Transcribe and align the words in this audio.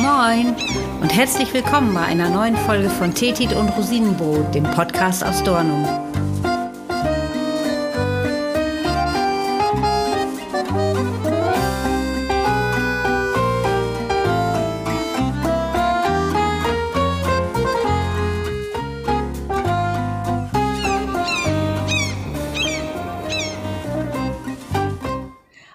Moin 0.00 0.56
und 1.02 1.14
herzlich 1.14 1.52
willkommen 1.52 1.92
bei 1.92 2.00
einer 2.00 2.30
neuen 2.30 2.56
Folge 2.56 2.88
von 2.88 3.12
Tetit 3.12 3.52
und 3.52 3.68
Rosinenbrot, 3.68 4.54
dem 4.54 4.64
Podcast 4.64 5.22
aus 5.22 5.42
Dornum. 5.42 5.84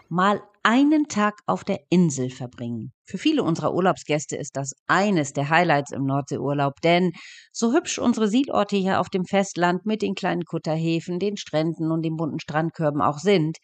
Mal 0.09 0.41
einen 0.65 1.07
Tag 1.07 1.41
auf 1.45 1.63
der 1.63 1.79
Insel 1.91 2.31
verbringen. 2.31 2.91
Für 3.05 3.19
viele 3.19 3.43
unserer 3.43 3.75
Urlaubsgäste 3.75 4.35
ist 4.35 4.55
das 4.57 4.73
eines 4.87 5.31
der 5.31 5.49
Highlights 5.49 5.91
im 5.91 6.05
Nordseeurlaub, 6.05 6.81
denn 6.81 7.11
so 7.51 7.71
hübsch 7.71 7.99
unsere 7.99 8.27
Sielorte 8.27 8.75
hier 8.75 8.99
auf 8.99 9.09
dem 9.09 9.25
Festland 9.25 9.85
mit 9.85 10.01
den 10.01 10.15
kleinen 10.15 10.43
Kutterhäfen, 10.43 11.19
den 11.19 11.37
Stränden 11.37 11.91
und 11.91 12.01
den 12.01 12.15
bunten 12.15 12.39
Strandkörben 12.39 12.99
auch 13.03 13.19
sind, 13.19 13.57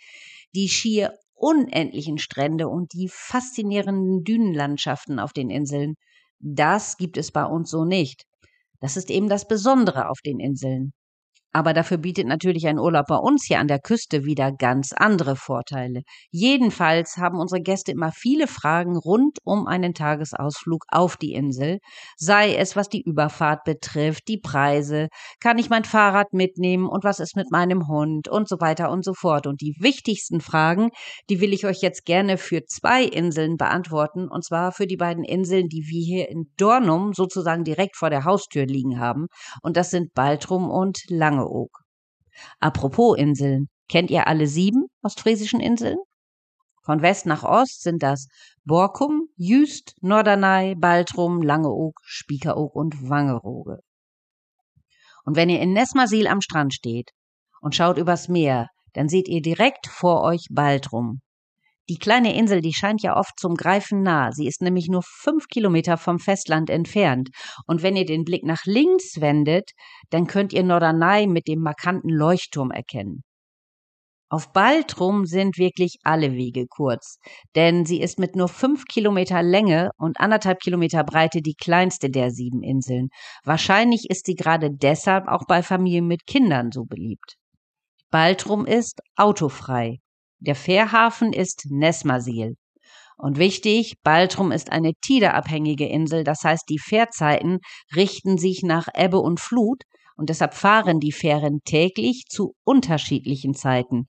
die 0.53 0.69
schier 0.69 1.15
unendlichen 1.33 2.19
Strände 2.19 2.67
und 2.67 2.93
die 2.93 3.09
faszinierenden 3.11 4.23
Dünenlandschaften 4.23 5.17
auf 5.19 5.33
den 5.33 5.49
Inseln, 5.49 5.95
das 6.39 6.97
gibt 6.97 7.17
es 7.17 7.31
bei 7.31 7.45
uns 7.45 7.71
so 7.71 7.83
nicht. 7.83 8.25
Das 8.79 8.95
ist 8.95 9.09
eben 9.09 9.27
das 9.27 9.47
Besondere 9.47 10.07
auf 10.07 10.19
den 10.23 10.39
Inseln. 10.39 10.93
Aber 11.53 11.73
dafür 11.73 11.97
bietet 11.97 12.27
natürlich 12.27 12.67
ein 12.67 12.79
Urlaub 12.79 13.07
bei 13.07 13.17
uns 13.17 13.45
hier 13.45 13.59
an 13.59 13.67
der 13.67 13.79
Küste 13.79 14.23
wieder 14.23 14.51
ganz 14.53 14.93
andere 14.93 15.35
Vorteile. 15.35 16.01
Jedenfalls 16.31 17.17
haben 17.17 17.39
unsere 17.39 17.61
Gäste 17.61 17.91
immer 17.91 18.11
viele 18.13 18.47
Fragen 18.47 18.95
rund 18.95 19.37
um 19.43 19.67
einen 19.67 19.93
Tagesausflug 19.93 20.85
auf 20.87 21.17
die 21.17 21.33
Insel, 21.33 21.79
sei 22.15 22.55
es 22.55 22.75
was 22.75 22.87
die 22.87 23.01
Überfahrt 23.01 23.65
betrifft, 23.65 24.29
die 24.29 24.37
Preise, 24.37 25.09
kann 25.41 25.57
ich 25.57 25.69
mein 25.69 25.83
Fahrrad 25.83 26.31
mitnehmen 26.31 26.87
und 26.87 27.03
was 27.03 27.19
ist 27.19 27.35
mit 27.35 27.51
meinem 27.51 27.87
Hund 27.87 28.29
und 28.29 28.47
so 28.47 28.55
weiter 28.61 28.89
und 28.89 29.03
so 29.03 29.13
fort. 29.13 29.45
Und 29.45 29.59
die 29.59 29.75
wichtigsten 29.79 30.39
Fragen, 30.39 30.89
die 31.29 31.41
will 31.41 31.53
ich 31.53 31.65
euch 31.65 31.81
jetzt 31.81 32.05
gerne 32.05 32.37
für 32.37 32.63
zwei 32.63 33.03
Inseln 33.03 33.57
beantworten, 33.57 34.29
und 34.29 34.45
zwar 34.45 34.71
für 34.71 34.87
die 34.87 34.97
beiden 34.97 35.25
Inseln, 35.25 35.67
die 35.67 35.83
wir 35.87 36.01
hier 36.01 36.29
in 36.29 36.45
Dornum 36.57 37.11
sozusagen 37.13 37.65
direkt 37.65 37.97
vor 37.97 38.09
der 38.09 38.23
Haustür 38.23 38.65
liegen 38.65 38.99
haben. 38.99 39.27
Und 39.61 39.75
das 39.75 39.89
sind 39.89 40.13
Baltrum 40.13 40.69
und 40.69 40.99
Lange 41.09 41.40
Langeoog. 41.41 41.83
Apropos 42.59 43.17
Inseln, 43.17 43.69
kennt 43.89 44.09
ihr 44.09 44.27
alle 44.27 44.47
sieben 44.47 44.87
ostfriesischen 45.01 45.59
Inseln? 45.59 45.97
Von 46.83 47.01
West 47.01 47.25
nach 47.25 47.43
Ost 47.43 47.83
sind 47.83 48.01
das 48.01 48.27
Borkum, 48.63 49.27
Jüst, 49.35 49.95
Norderney, 50.01 50.75
Baltrum, 50.75 51.41
Langeoog, 51.41 51.99
Spiekeroog 52.03 52.75
und 52.75 53.09
Wangerooge. 53.09 53.79
Und 55.23 55.35
wenn 55.35 55.49
ihr 55.49 55.59
in 55.59 55.73
Nesmasil 55.73 56.27
am 56.27 56.41
Strand 56.41 56.73
steht 56.73 57.11
und 57.61 57.75
schaut 57.75 57.97
übers 57.97 58.27
Meer, 58.27 58.69
dann 58.93 59.09
seht 59.09 59.27
ihr 59.27 59.41
direkt 59.41 59.87
vor 59.87 60.23
euch 60.23 60.47
Baltrum. 60.49 61.21
Die 61.91 61.97
kleine 61.97 62.33
Insel, 62.33 62.61
die 62.61 62.71
scheint 62.71 63.01
ja 63.03 63.17
oft 63.17 63.37
zum 63.37 63.55
Greifen 63.55 64.01
nah. 64.01 64.31
Sie 64.31 64.47
ist 64.47 64.61
nämlich 64.61 64.87
nur 64.87 65.01
fünf 65.03 65.47
Kilometer 65.49 65.97
vom 65.97 66.19
Festland 66.19 66.69
entfernt. 66.69 67.31
Und 67.67 67.83
wenn 67.83 67.97
ihr 67.97 68.05
den 68.05 68.23
Blick 68.23 68.45
nach 68.45 68.63
links 68.63 69.19
wendet, 69.19 69.71
dann 70.09 70.25
könnt 70.25 70.53
ihr 70.53 70.63
Norderney 70.63 71.27
mit 71.27 71.49
dem 71.49 71.59
markanten 71.59 72.09
Leuchtturm 72.09 72.71
erkennen. 72.71 73.23
Auf 74.29 74.53
Baltrum 74.53 75.25
sind 75.25 75.57
wirklich 75.57 75.97
alle 76.03 76.31
Wege 76.31 76.65
kurz, 76.69 77.17
denn 77.57 77.85
sie 77.85 77.99
ist 77.99 78.19
mit 78.19 78.37
nur 78.37 78.47
fünf 78.47 78.85
Kilometer 78.85 79.43
Länge 79.43 79.89
und 79.97 80.17
anderthalb 80.17 80.61
Kilometer 80.61 81.03
Breite 81.03 81.41
die 81.41 81.55
kleinste 81.55 82.09
der 82.09 82.31
sieben 82.31 82.63
Inseln. 82.63 83.09
Wahrscheinlich 83.43 84.09
ist 84.09 84.27
sie 84.27 84.35
gerade 84.35 84.69
deshalb 84.71 85.27
auch 85.27 85.45
bei 85.45 85.61
Familien 85.61 86.07
mit 86.07 86.25
Kindern 86.25 86.71
so 86.71 86.85
beliebt. 86.85 87.35
Baltrum 88.11 88.65
ist 88.65 89.01
autofrei. 89.17 89.97
Der 90.43 90.55
Fährhafen 90.55 91.33
ist 91.33 91.67
Nesmasil. 91.69 92.55
Und 93.15 93.37
wichtig, 93.37 93.93
Baltrum 94.03 94.51
ist 94.51 94.71
eine 94.71 94.93
tideabhängige 94.99 95.85
Insel, 95.87 96.23
das 96.23 96.43
heißt, 96.43 96.63
die 96.67 96.79
Fährzeiten 96.79 97.59
richten 97.95 98.39
sich 98.39 98.63
nach 98.63 98.87
Ebbe 98.95 99.19
und 99.19 99.39
Flut 99.39 99.83
und 100.17 100.29
deshalb 100.29 100.55
fahren 100.55 100.99
die 100.99 101.11
Fähren 101.11 101.59
täglich 101.63 102.23
zu 102.27 102.55
unterschiedlichen 102.63 103.53
Zeiten. 103.53 104.07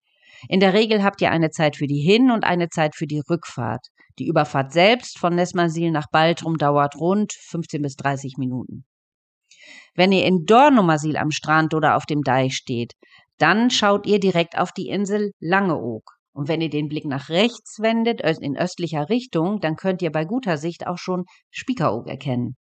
In 0.48 0.60
der 0.60 0.72
Regel 0.72 1.02
habt 1.04 1.20
ihr 1.20 1.30
eine 1.30 1.50
Zeit 1.50 1.76
für 1.76 1.86
die 1.86 2.00
Hin- 2.00 2.30
und 2.30 2.44
eine 2.44 2.70
Zeit 2.70 2.96
für 2.96 3.06
die 3.06 3.20
Rückfahrt. 3.28 3.88
Die 4.18 4.26
Überfahrt 4.26 4.72
selbst 4.72 5.18
von 5.18 5.34
Nesmasil 5.34 5.90
nach 5.90 6.06
Baltrum 6.10 6.56
dauert 6.56 6.96
rund 6.96 7.34
15 7.34 7.82
bis 7.82 7.96
30 7.96 8.38
Minuten. 8.38 8.86
Wenn 9.94 10.12
ihr 10.12 10.24
in 10.24 10.46
Dornumasil 10.46 11.18
am 11.18 11.30
Strand 11.30 11.74
oder 11.74 11.96
auf 11.96 12.06
dem 12.06 12.22
Deich 12.22 12.54
steht, 12.54 12.94
dann 13.36 13.68
schaut 13.70 14.06
ihr 14.06 14.18
direkt 14.18 14.56
auf 14.56 14.72
die 14.72 14.88
Insel 14.88 15.32
Langeoog. 15.38 16.21
Und 16.32 16.48
wenn 16.48 16.60
ihr 16.60 16.70
den 16.70 16.88
Blick 16.88 17.04
nach 17.04 17.28
rechts 17.28 17.78
wendet, 17.80 18.22
in 18.40 18.56
östlicher 18.56 19.08
Richtung, 19.08 19.60
dann 19.60 19.76
könnt 19.76 20.02
ihr 20.02 20.10
bei 20.10 20.24
guter 20.24 20.56
Sicht 20.56 20.86
auch 20.86 20.98
schon 20.98 21.24
Spiekeroog 21.50 22.08
erkennen. 22.08 22.56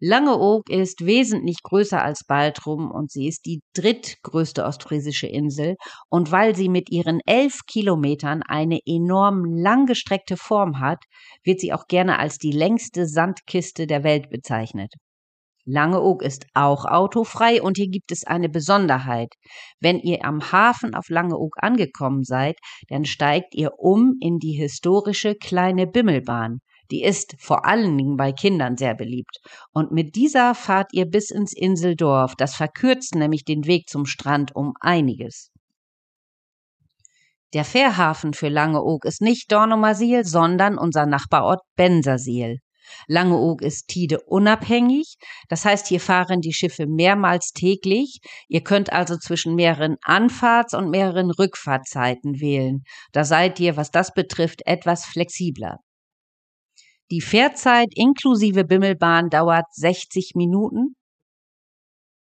Langeoog 0.00 0.68
ist 0.68 1.06
wesentlich 1.06 1.62
größer 1.62 2.02
als 2.02 2.24
Baltrum 2.26 2.90
und 2.90 3.10
sie 3.10 3.28
ist 3.28 3.46
die 3.46 3.62
drittgrößte 3.74 4.64
ostfriesische 4.64 5.26
Insel. 5.26 5.76
Und 6.10 6.32
weil 6.32 6.54
sie 6.56 6.68
mit 6.68 6.90
ihren 6.90 7.20
elf 7.24 7.60
Kilometern 7.66 8.42
eine 8.42 8.80
enorm 8.84 9.44
langgestreckte 9.44 10.36
Form 10.36 10.80
hat, 10.80 11.02
wird 11.42 11.60
sie 11.60 11.72
auch 11.72 11.86
gerne 11.86 12.18
als 12.18 12.38
die 12.38 12.52
längste 12.52 13.06
Sandkiste 13.06 13.86
der 13.86 14.04
Welt 14.04 14.28
bezeichnet. 14.30 14.92
Langeoog 15.66 16.22
ist 16.22 16.46
auch 16.52 16.84
autofrei 16.84 17.62
und 17.62 17.76
hier 17.78 17.88
gibt 17.88 18.12
es 18.12 18.24
eine 18.24 18.48
Besonderheit. 18.48 19.32
Wenn 19.80 19.98
ihr 19.98 20.24
am 20.24 20.52
Hafen 20.52 20.94
auf 20.94 21.08
Langeoog 21.08 21.54
angekommen 21.56 22.22
seid, 22.22 22.56
dann 22.88 23.04
steigt 23.04 23.54
ihr 23.54 23.78
um 23.78 24.16
in 24.20 24.38
die 24.38 24.52
historische 24.52 25.34
kleine 25.34 25.86
Bimmelbahn. 25.86 26.58
Die 26.90 27.02
ist 27.02 27.34
vor 27.38 27.64
allen 27.64 27.96
Dingen 27.96 28.16
bei 28.16 28.32
Kindern 28.32 28.76
sehr 28.76 28.94
beliebt. 28.94 29.38
Und 29.72 29.90
mit 29.90 30.16
dieser 30.16 30.54
fahrt 30.54 30.92
ihr 30.92 31.06
bis 31.06 31.30
ins 31.30 31.54
Inseldorf. 31.54 32.34
Das 32.36 32.54
verkürzt 32.54 33.14
nämlich 33.14 33.44
den 33.44 33.64
Weg 33.64 33.88
zum 33.88 34.04
Strand 34.04 34.54
um 34.54 34.74
einiges. 34.80 35.50
Der 37.54 37.64
Fährhafen 37.64 38.34
für 38.34 38.48
Langeoog 38.48 39.04
ist 39.04 39.22
nicht 39.22 39.50
Dornumersiel, 39.50 40.24
sondern 40.24 40.76
unser 40.76 41.06
Nachbarort 41.06 41.60
Bensersiel. 41.76 42.58
Langeoog 43.06 43.62
ist 43.62 43.88
Tide 43.88 44.20
unabhängig. 44.20 45.16
Das 45.48 45.64
heißt, 45.64 45.86
hier 45.86 46.00
fahren 46.00 46.40
die 46.40 46.52
Schiffe 46.52 46.86
mehrmals 46.86 47.52
täglich. 47.52 48.20
Ihr 48.48 48.62
könnt 48.62 48.92
also 48.92 49.16
zwischen 49.16 49.54
mehreren 49.54 49.96
Anfahrts- 50.02 50.74
und 50.74 50.90
mehreren 50.90 51.30
Rückfahrtzeiten 51.30 52.40
wählen. 52.40 52.84
Da 53.12 53.24
seid 53.24 53.60
ihr, 53.60 53.76
was 53.76 53.90
das 53.90 54.12
betrifft, 54.12 54.62
etwas 54.66 55.04
flexibler. 55.04 55.78
Die 57.10 57.20
Fährzeit 57.20 57.88
inklusive 57.94 58.64
Bimmelbahn 58.64 59.28
dauert 59.28 59.66
60 59.72 60.32
Minuten. 60.34 60.96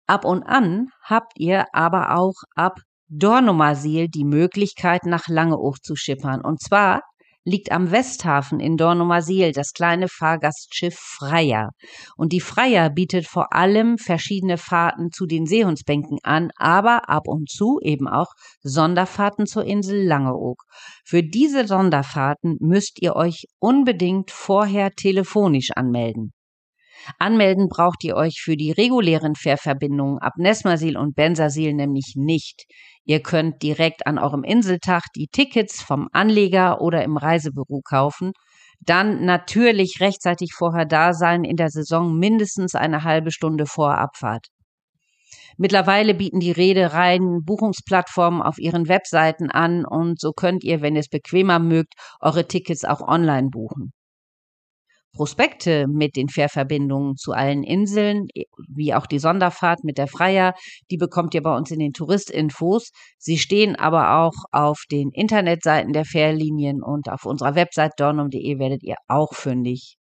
Ab 0.07 0.23
und 0.23 0.43
an 0.43 0.89
habt 1.03 1.33
ihr 1.37 1.65
aber 1.73 2.15
auch 2.15 2.35
ab 2.55 2.79
Dornumersiel 3.09 4.07
die 4.07 4.25
Möglichkeit, 4.25 5.05
nach 5.05 5.27
Langeoog 5.27 5.83
zu 5.83 5.95
schippern. 5.95 6.41
Und 6.41 6.61
zwar 6.61 7.01
liegt 7.47 7.71
am 7.71 7.91
Westhafen 7.91 8.59
in 8.59 8.75
Dornumersiel 8.75 9.53
das 9.53 9.71
kleine 9.71 10.09
Fahrgastschiff 10.09 10.95
Freier. 10.95 11.69
Und 12.17 12.33
die 12.33 12.41
Freier 12.41 12.89
bietet 12.89 13.25
vor 13.25 13.53
allem 13.53 13.97
verschiedene 13.97 14.57
Fahrten 14.57 15.11
zu 15.11 15.25
den 15.25 15.45
Seehundsbänken 15.45 16.17
an, 16.23 16.51
aber 16.57 17.09
ab 17.09 17.23
und 17.25 17.49
zu 17.49 17.79
eben 17.81 18.09
auch 18.09 18.33
Sonderfahrten 18.63 19.45
zur 19.45 19.63
Insel 19.63 20.05
Langeoog. 20.05 20.61
Für 21.05 21.23
diese 21.23 21.65
Sonderfahrten 21.65 22.57
müsst 22.59 23.01
ihr 23.01 23.15
euch 23.15 23.45
unbedingt 23.59 24.29
vorher 24.29 24.91
telefonisch 24.91 25.71
anmelden. 25.73 26.33
Anmelden 27.19 27.67
braucht 27.69 28.03
ihr 28.03 28.15
euch 28.15 28.41
für 28.41 28.55
die 28.55 28.71
regulären 28.71 29.35
Fährverbindungen 29.35 30.19
ab 30.19 30.33
Nesmasil 30.37 30.97
und 30.97 31.15
Bensersil 31.15 31.73
nämlich 31.73 32.13
nicht. 32.15 32.65
Ihr 33.05 33.21
könnt 33.21 33.63
direkt 33.63 34.05
an 34.05 34.17
eurem 34.17 34.43
Inseltag 34.43 35.03
die 35.15 35.27
Tickets 35.27 35.81
vom 35.81 36.07
Anleger 36.11 36.81
oder 36.81 37.03
im 37.03 37.17
Reisebüro 37.17 37.81
kaufen. 37.81 38.31
Dann 38.79 39.25
natürlich 39.25 39.99
rechtzeitig 40.01 40.53
vorher 40.53 40.85
da 40.85 41.13
sein, 41.13 41.43
in 41.43 41.55
der 41.55 41.69
Saison 41.69 42.17
mindestens 42.17 42.75
eine 42.75 43.03
halbe 43.03 43.31
Stunde 43.31 43.65
vor 43.65 43.97
Abfahrt. 43.97 44.47
Mittlerweile 45.57 46.13
bieten 46.13 46.39
die 46.39 46.51
Reedereien 46.51 47.43
Buchungsplattformen 47.43 48.41
auf 48.41 48.59
ihren 48.59 48.87
Webseiten 48.87 49.49
an 49.49 49.85
und 49.85 50.19
so 50.19 50.31
könnt 50.31 50.63
ihr, 50.63 50.81
wenn 50.81 50.95
ihr 50.95 50.99
es 50.99 51.09
bequemer 51.09 51.59
mögt, 51.59 51.93
eure 52.21 52.47
Tickets 52.47 52.85
auch 52.85 53.01
online 53.01 53.49
buchen. 53.49 53.91
Prospekte 55.17 55.87
mit 55.87 56.15
den 56.15 56.29
Fährverbindungen 56.29 57.15
zu 57.15 57.31
allen 57.31 57.63
Inseln, 57.63 58.27
wie 58.69 58.93
auch 58.93 59.07
die 59.07 59.17
Sonderfahrt 59.17 59.83
mit 59.83 59.97
der 59.97 60.07
Freier, 60.07 60.53
die 60.91 60.97
bekommt 60.97 61.33
ihr 61.33 61.41
bei 61.41 61.55
uns 61.57 61.71
in 61.71 61.79
den 61.79 61.91
Touristinfos. 61.91 62.91
Sie 63.17 63.39
stehen 63.39 63.75
aber 63.75 64.19
auch 64.19 64.35
auf 64.51 64.83
den 64.91 65.09
Internetseiten 65.11 65.91
der 65.91 66.05
Fährlinien 66.05 66.83
und 66.83 67.09
auf 67.09 67.25
unserer 67.25 67.55
Website 67.55 67.93
dornum.de 67.97 68.59
werdet 68.59 68.83
ihr 68.83 68.97
auch 69.07 69.33
fündig. 69.33 69.97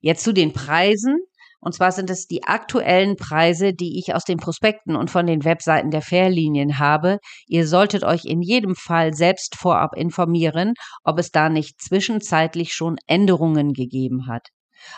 Jetzt 0.00 0.22
zu 0.22 0.32
den 0.32 0.52
Preisen. 0.52 1.18
Und 1.60 1.74
zwar 1.74 1.92
sind 1.92 2.08
es 2.08 2.26
die 2.26 2.44
aktuellen 2.44 3.16
Preise, 3.16 3.74
die 3.74 3.98
ich 3.98 4.14
aus 4.14 4.24
den 4.24 4.38
Prospekten 4.38 4.96
und 4.96 5.10
von 5.10 5.26
den 5.26 5.44
Webseiten 5.44 5.90
der 5.90 6.00
Fährlinien 6.00 6.78
habe. 6.78 7.18
Ihr 7.46 7.66
solltet 7.66 8.02
euch 8.02 8.24
in 8.24 8.40
jedem 8.40 8.74
Fall 8.74 9.12
selbst 9.12 9.56
vorab 9.56 9.94
informieren, 9.94 10.72
ob 11.04 11.18
es 11.18 11.30
da 11.30 11.50
nicht 11.50 11.80
zwischenzeitlich 11.80 12.72
schon 12.72 12.96
Änderungen 13.06 13.74
gegeben 13.74 14.26
hat. 14.26 14.48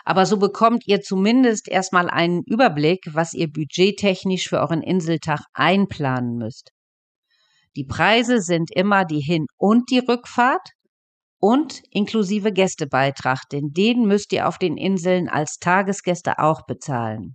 Aber 0.05 0.27
so 0.27 0.37
bekommt 0.37 0.87
ihr 0.87 1.01
zumindest 1.01 1.69
erstmal 1.69 2.09
einen 2.09 2.43
Überblick, 2.47 3.01
was 3.13 3.35
ihr 3.35 3.51
budgettechnisch 3.51 4.49
für 4.49 4.61
euren 4.61 4.83
Inseltag 4.83 5.41
einplanen 5.53 6.37
müsst. 6.37 6.71
Die 7.75 7.85
Preise 7.85 8.41
sind 8.41 8.71
immer 8.71 9.05
die 9.05 9.21
Hin- 9.21 9.47
und 9.57 9.91
die 9.91 9.99
Rückfahrt 9.99 10.69
und 11.43 11.83
inklusive 11.91 12.53
Gästebeitrag, 12.53 13.49
denn 13.51 13.73
den 13.73 14.07
müsst 14.07 14.33
ihr 14.33 14.47
auf 14.47 14.59
den 14.59 14.77
Inseln 14.77 15.29
als 15.29 15.59
Tagesgäste 15.59 16.39
auch 16.39 16.65
bezahlen. 16.67 17.35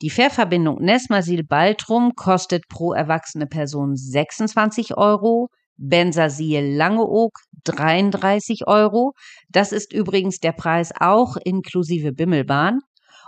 Die 0.00 0.08
Fährverbindung 0.08 0.78
Nesmasil-Baltrum 0.80 2.12
kostet 2.16 2.66
pro 2.68 2.94
erwachsene 2.94 3.46
Person 3.46 3.94
26 3.94 4.96
Euro, 4.96 5.48
Bensasil 5.76 6.76
Langeoog 6.76 7.32
33 7.64 8.66
Euro. 8.66 9.12
Das 9.50 9.72
ist 9.72 9.92
übrigens 9.92 10.38
der 10.38 10.52
Preis 10.52 10.90
auch 10.98 11.36
inklusive 11.36 12.12
Bimmelbahn. 12.12 12.78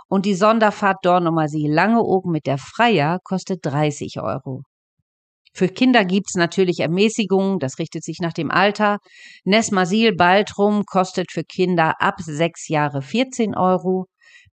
Und 0.07 0.25
die 0.25 0.35
Sonderfahrt 0.35 1.05
Dornumersil 1.05 1.71
Langeoog 1.71 2.25
mit 2.25 2.47
der 2.47 2.57
Freier 2.57 3.19
kostet 3.23 3.59
30 3.63 4.21
Euro. 4.21 4.63
Für 5.53 5.67
Kinder 5.67 6.05
gibt's 6.05 6.35
natürlich 6.35 6.79
Ermäßigungen, 6.79 7.59
das 7.59 7.77
richtet 7.77 8.03
sich 8.03 8.19
nach 8.21 8.33
dem 8.33 8.51
Alter. 8.51 8.99
Nesmasil 9.43 10.15
Baltrum 10.15 10.83
kostet 10.85 11.31
für 11.31 11.43
Kinder 11.43 11.95
ab 11.99 12.15
sechs 12.21 12.69
Jahre 12.69 13.01
14 13.01 13.55
Euro, 13.55 14.05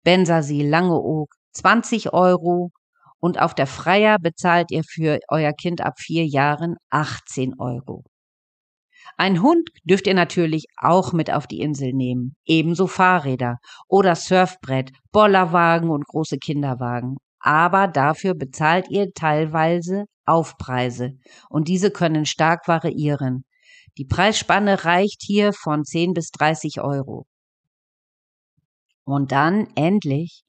Bensasil 0.03 0.67
Langeoog 0.67 1.29
20 1.53 2.13
Euro 2.13 2.71
und 3.19 3.39
auf 3.39 3.53
der 3.53 3.67
Freier 3.67 4.17
bezahlt 4.19 4.71
ihr 4.71 4.83
für 4.83 5.19
euer 5.29 5.53
Kind 5.53 5.81
ab 5.81 5.93
vier 5.99 6.25
Jahren 6.25 6.75
18 6.89 7.53
Euro. 7.59 8.03
Ein 9.17 9.41
Hund 9.41 9.69
dürft 9.83 10.07
ihr 10.07 10.13
natürlich 10.13 10.65
auch 10.77 11.13
mit 11.13 11.31
auf 11.31 11.47
die 11.47 11.61
Insel 11.61 11.93
nehmen, 11.93 12.35
ebenso 12.45 12.87
Fahrräder 12.87 13.57
oder 13.87 14.15
Surfbrett, 14.15 14.91
Bollerwagen 15.11 15.89
und 15.89 16.05
große 16.05 16.37
Kinderwagen. 16.37 17.17
Aber 17.39 17.87
dafür 17.87 18.33
bezahlt 18.33 18.89
ihr 18.89 19.11
teilweise 19.13 20.05
Aufpreise 20.27 21.17
und 21.49 21.67
diese 21.67 21.91
können 21.91 22.25
stark 22.25 22.67
variieren. 22.67 23.45
Die 23.97 24.05
Preisspanne 24.05 24.85
reicht 24.85 25.21
hier 25.23 25.53
von 25.53 25.83
10 25.83 26.13
bis 26.13 26.31
30 26.31 26.81
Euro. 26.81 27.25
Und 29.05 29.31
dann 29.31 29.67
endlich 29.75 30.43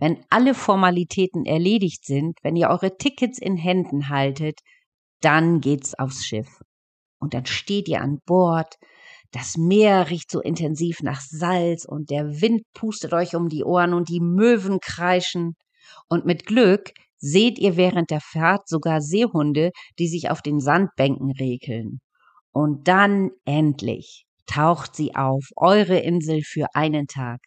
wenn 0.00 0.24
alle 0.30 0.54
Formalitäten 0.54 1.44
erledigt 1.44 2.06
sind, 2.06 2.38
wenn 2.42 2.56
ihr 2.56 2.70
eure 2.70 2.96
Tickets 2.96 3.38
in 3.38 3.56
Händen 3.56 4.08
haltet, 4.08 4.60
dann 5.20 5.60
geht's 5.60 5.94
aufs 5.96 6.24
Schiff. 6.24 6.62
Und 7.20 7.34
dann 7.34 7.44
steht 7.44 7.86
ihr 7.86 8.00
an 8.00 8.18
Bord, 8.24 8.76
das 9.30 9.58
Meer 9.58 10.08
riecht 10.08 10.30
so 10.30 10.40
intensiv 10.40 11.02
nach 11.02 11.20
Salz 11.20 11.84
und 11.84 12.10
der 12.10 12.40
Wind 12.40 12.62
pustet 12.72 13.12
euch 13.12 13.36
um 13.36 13.48
die 13.48 13.62
Ohren 13.62 13.92
und 13.92 14.08
die 14.08 14.20
Möwen 14.20 14.80
kreischen. 14.80 15.54
Und 16.08 16.24
mit 16.24 16.46
Glück 16.46 16.92
seht 17.20 17.58
ihr 17.58 17.76
während 17.76 18.10
der 18.10 18.20
Fahrt 18.20 18.68
sogar 18.68 19.00
Seehunde, 19.00 19.70
die 19.98 20.08
sich 20.08 20.30
auf 20.30 20.42
den 20.42 20.60
Sandbänken 20.60 21.30
rekeln. 21.30 22.00
Und 22.52 22.88
dann 22.88 23.30
endlich 23.44 24.24
taucht 24.46 24.96
sie 24.96 25.14
auf, 25.14 25.44
eure 25.56 25.98
Insel 25.98 26.42
für 26.42 26.66
einen 26.74 27.06
Tag. 27.06 27.38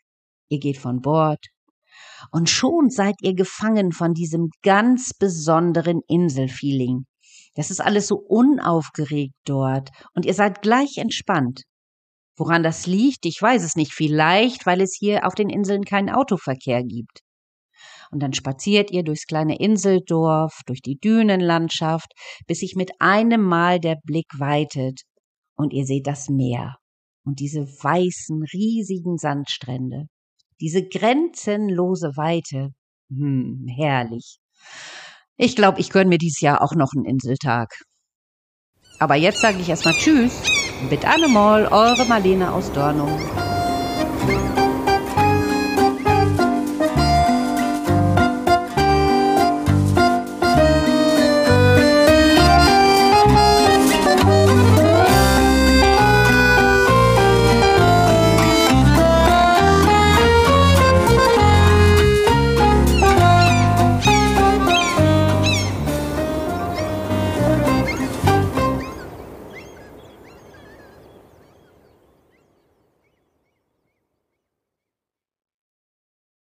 Ihr 0.50 0.60
geht 0.60 0.78
von 0.78 1.02
Bord, 1.02 1.46
und 2.32 2.50
schon 2.50 2.90
seid 2.90 3.16
ihr 3.22 3.34
gefangen 3.34 3.92
von 3.92 4.14
diesem 4.14 4.50
ganz 4.62 5.14
besonderen 5.14 6.02
Inselfeeling. 6.08 7.06
Das 7.56 7.70
ist 7.70 7.82
alles 7.82 8.08
so 8.08 8.16
unaufgeregt 8.16 9.36
dort 9.46 9.90
und 10.16 10.26
ihr 10.26 10.34
seid 10.34 10.62
gleich 10.62 10.98
entspannt. 10.98 11.64
Woran 12.36 12.64
das 12.64 12.88
liegt, 12.88 13.26
ich 13.26 13.40
weiß 13.40 13.64
es 13.64 13.76
nicht. 13.76 13.94
Vielleicht, 13.94 14.66
weil 14.66 14.82
es 14.82 14.96
hier 14.98 15.28
auf 15.28 15.36
den 15.36 15.50
Inseln 15.50 15.84
keinen 15.84 16.10
Autoverkehr 16.10 16.84
gibt. 16.84 17.20
Und 18.14 18.20
dann 18.20 18.34
spaziert 18.34 18.92
ihr 18.92 19.02
durchs 19.02 19.26
kleine 19.26 19.58
Inseldorf, 19.60 20.54
durch 20.68 20.82
die 20.82 21.00
Dünenlandschaft, 21.00 22.12
bis 22.46 22.60
sich 22.60 22.76
mit 22.76 22.92
einem 23.00 23.42
Mal 23.42 23.80
der 23.80 23.98
Blick 24.06 24.28
weitet 24.38 25.02
und 25.56 25.74
ihr 25.74 25.86
seht 25.86 26.06
das 26.06 26.30
Meer 26.30 26.76
und 27.26 27.40
diese 27.40 27.62
weißen, 27.62 28.44
riesigen 28.54 29.18
Sandstrände. 29.18 30.06
Diese 30.62 30.88
grenzenlose 30.88 32.12
Weite. 32.16 32.70
Hm, 33.10 33.66
herrlich. 33.76 34.38
Ich 35.38 35.56
glaube, 35.56 35.80
ich 35.80 35.90
gönne 35.90 36.10
mir 36.10 36.20
dieses 36.20 36.40
Jahr 36.40 36.62
auch 36.62 36.76
noch 36.76 36.92
einen 36.96 37.06
Inseltag. 37.06 37.70
Aber 39.00 39.16
jetzt 39.16 39.42
sage 39.42 39.58
ich 39.60 39.70
erstmal 39.70 39.96
Tschüss. 39.96 40.44
Mit 40.92 41.04
Annemol, 41.04 41.68
eure 41.72 42.06
Marlene 42.06 42.54
aus 42.54 42.72
Dornum. 42.74 43.10